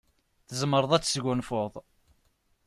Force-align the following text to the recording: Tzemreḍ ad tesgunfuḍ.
Tzemreḍ 0.47 0.91
ad 0.93 1.01
tesgunfuḍ. 1.03 1.73